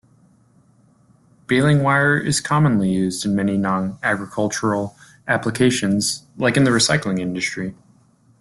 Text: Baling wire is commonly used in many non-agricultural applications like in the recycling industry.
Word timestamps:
Baling 1.45 1.83
wire 1.83 2.17
is 2.17 2.41
commonly 2.41 2.91
used 2.91 3.23
in 3.23 3.35
many 3.35 3.55
non-agricultural 3.55 4.95
applications 5.27 6.25
like 6.37 6.57
in 6.57 6.63
the 6.63 6.71
recycling 6.71 7.19
industry. 7.19 7.75